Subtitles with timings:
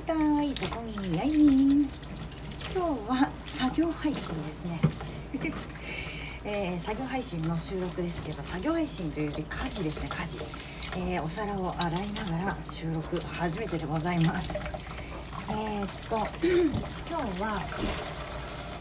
[0.00, 1.86] いたいそこにやい今
[2.72, 4.80] 日は作業配信ですね。
[6.42, 10.38] えー、作業配信の収録ですけど作業配信というより家事ですね家事、
[10.96, 14.54] えー、お皿を洗いながら収録初めてでございます。
[15.50, 16.16] えー、っと
[17.06, 17.62] 今日は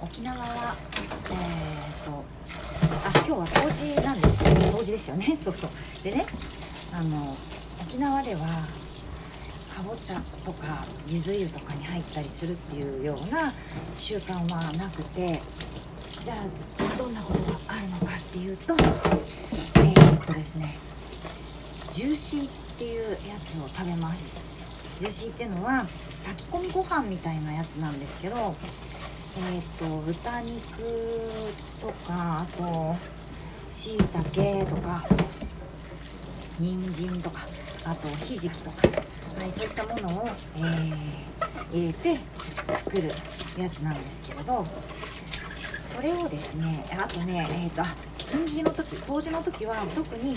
[0.02, 2.24] 沖縄はえー、っと
[3.10, 5.38] あ今日は冬至なんですけど冬至ですよね。
[5.44, 5.72] そうそう。
[6.02, 6.26] でね
[6.94, 7.36] あの
[7.82, 8.40] 沖縄では
[9.80, 13.54] かぼちゃとかゆず湯とかに入ったりするっていうような
[13.96, 15.40] 習慣はなくて
[16.22, 20.76] じゃあどんなことがあるのかっていうとえー、っとですね
[21.94, 25.00] ジューシーっていうやつを食べます。
[25.00, 25.86] ジューシーっていうのは
[26.26, 28.54] 炊き込みご飯みたいなやつなんですけどえー、
[29.62, 30.60] っと豚肉
[31.80, 32.96] とかあと
[33.72, 35.06] しいたけとか
[36.60, 37.48] 人参とか
[37.86, 38.78] あとひじきとか、
[39.40, 42.20] はい、そういったものを、えー、入れて
[42.76, 43.08] 作る
[43.58, 44.66] やつなんですけれど
[45.82, 47.84] それをですねあとねえっ、ー、と
[48.18, 50.36] 人参の時冬至の時は特に、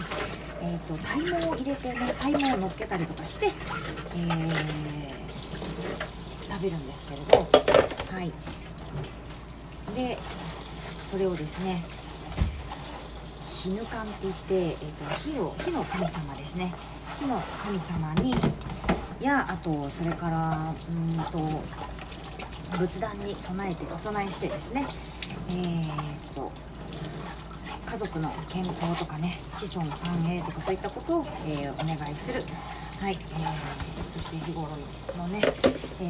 [0.62, 3.52] えーと、タイモを入れてねタイモを乗っけたりとかして、えー、
[6.48, 7.38] 食べるんですけれど
[8.16, 8.32] はい。
[9.96, 10.16] で
[11.10, 11.76] それをですね
[13.62, 16.72] 絹缶って言って、えーと、火の火の神様ですね。
[17.20, 18.34] 火の神様に
[19.22, 21.38] やあとそれからうんと
[22.78, 24.84] 仏壇に備えてお供えしてですね。
[25.50, 26.50] えー、と
[27.86, 32.42] 家族の健康とかね子孫繁栄とかそういったことを、えー、お願いする。
[33.00, 34.68] はい、えー、そして日頃
[35.18, 35.46] のね、え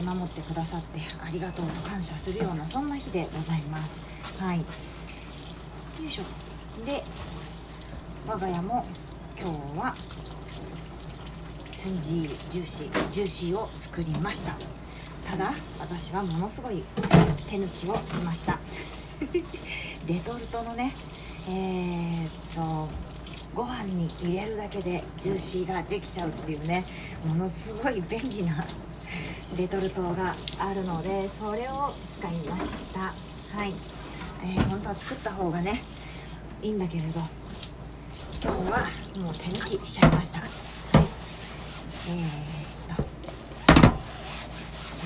[0.01, 4.07] ー、守ってくださってありがとうと感謝するようなそんな日でございます。
[4.39, 4.59] はい。
[4.59, 4.65] よ
[6.07, 6.23] いしょ。
[6.87, 7.03] で
[8.27, 8.85] 我が家も
[9.41, 9.95] 今日は
[11.83, 14.53] トゥンジージューシージューシーを作りました。
[15.29, 16.85] ただ私はものすごい
[17.51, 18.57] 手抜きをしました。
[20.07, 20.95] レトルトのね
[21.49, 22.89] えー、っと
[23.53, 26.85] ご飯に入れるだけでジューシーができちゃうっていうね
[27.27, 28.65] ものすごい便利な
[29.59, 33.01] レトルトがあるのでそれを使いました。
[33.59, 33.75] はい、
[34.45, 35.83] えー、本当は作った方がね
[36.63, 37.21] いいんだけれど
[38.41, 40.62] 今日はもう手抜きしちゃいました。
[42.09, 42.17] えー、
[42.95, 43.05] っと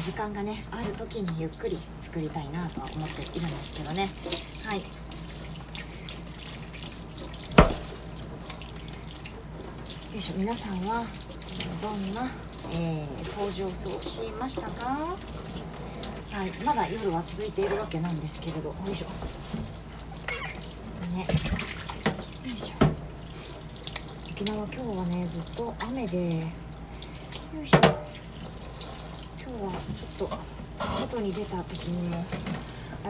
[0.02, 4.08] 時間がねある時にゆっくり作りたいなとは思っているんですけどね。
[4.64, 4.78] はい。
[4.78, 4.84] よ
[10.18, 10.34] いしょ。
[10.38, 11.04] 皆さんは
[11.82, 12.22] どんな、
[12.72, 13.06] えー、
[13.38, 14.86] 登場を過ごしましたか？
[14.86, 16.50] はい。
[16.64, 18.70] まだ夜は続いているわけなんですけれど。
[18.70, 19.06] よいしょ。
[21.14, 21.20] ね。
[21.20, 22.86] よいしょ。
[24.32, 26.46] 沖縄今日はねずっと雨でよ
[27.62, 30.28] いしょ今日はちょっと
[31.00, 32.22] 外に出た時にもや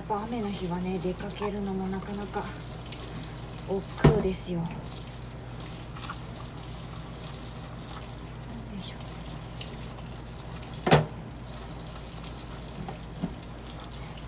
[0.01, 2.43] っぱ雨の日はね出かけるのもなかなか
[3.69, 3.83] 億
[4.17, 4.61] 劫ですよ。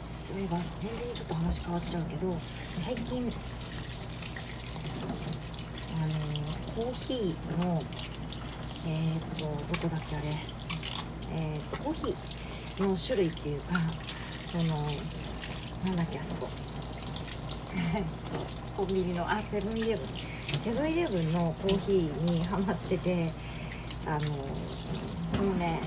[0.09, 2.33] そういえば全然ちょっと話変わっちゃうけど
[2.85, 3.19] 最近
[5.97, 6.15] あの
[6.75, 7.81] コーヒーの
[8.87, 9.51] えっ、とど
[9.83, 10.29] こだっけあれ。
[11.35, 12.38] えっ、とコーヒー。
[12.83, 13.75] の種類っていうか
[14.53, 14.65] その
[15.85, 16.49] なんだっけあそこ
[18.77, 23.31] コンビニのあセブンイレブンセブンイレブンのコーヒーにハマってて
[24.07, 25.81] あのこのね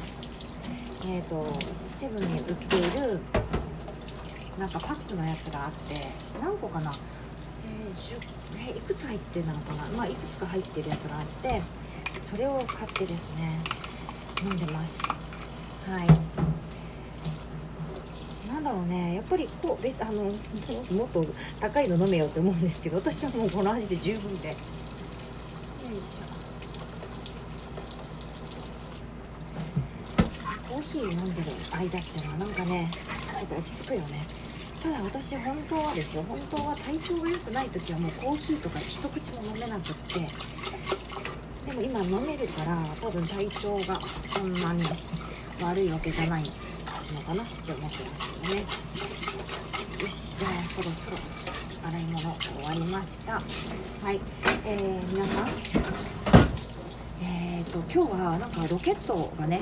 [1.06, 1.46] えっ、ー、と
[2.00, 3.20] セブンに売っている
[4.60, 5.96] なんかパックのやつがあって
[6.42, 6.92] 何個かな、
[7.66, 11.62] えー、えいくつ入ってるのかなまあいくつか入ってるやつがあって
[12.30, 13.82] それを買ってですね
[14.44, 15.00] 飲んでます。
[15.88, 16.61] はい。
[18.62, 19.16] なんだろうね。
[19.16, 21.26] やっぱりこうべあのもっと
[21.60, 24.50] 高いの飲めよって思うんですけど私はもうこの味で十分で。
[24.50, 26.32] よいしょ
[30.70, 34.26] コーヒー飲んでる間っていうのはなんかねちょっと落ち着くよね。
[34.84, 40.20] ただ私本当はですよ本当は体調が良くない時はもうコーヒーとか一口も飲めなくって。
[41.66, 44.84] でも今飲めるから多分体調がそんなに
[45.64, 46.44] 悪いわけじゃない。
[47.14, 47.44] のかな？
[47.44, 48.62] って思ってますけどね。
[48.62, 51.18] よしじゃあそろそろ
[51.90, 53.34] 洗い物終わりました。
[53.34, 53.42] は
[54.12, 54.20] い。
[54.66, 55.48] えー、皆さん。
[57.24, 59.62] えーと今日はなんかロケットがね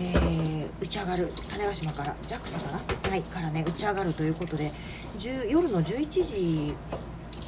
[0.00, 4.70] えー、打ち上がる種子島から JAXA かな、はい、からね打ち上がるということで
[5.48, 6.74] 夜の11時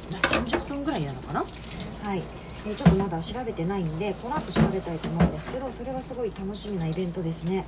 [0.09, 1.43] 30分ぐらいなのかな？
[2.03, 2.23] はい、
[2.65, 7.65] えー、ちょっとまだ調べてないんでこの後調べたいと思うんですけどそれはすごい楽しみなイベントですね。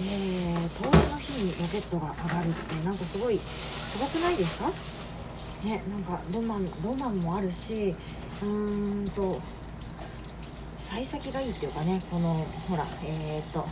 [0.00, 4.70] えー、投資の日にロケットが上がるってなんかすごいすごくないですか？
[5.68, 7.94] ねなんかロマンロマンもあるし
[8.42, 9.40] うーんと
[10.76, 12.34] 幸先がいいっていうかねこの
[12.68, 13.64] ほらえー、と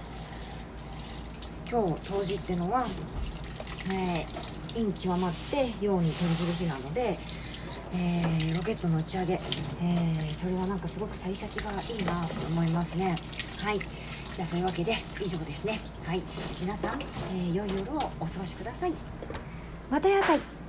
[1.70, 2.84] 今日冬至ってのは、
[3.92, 7.18] えー、陰極まって陽に転じる日なので、
[7.94, 13.16] えー、ロケットの打ち上げ、えー、それはなんかすごく幸先がいいなと思いますね。
[13.58, 13.80] はい。
[14.40, 15.78] じゃあそういうわけで以上ですね。
[16.06, 16.22] はい。
[16.62, 18.92] 皆さん、えー、良い夜をお過ごしください。
[19.90, 20.59] またやたい。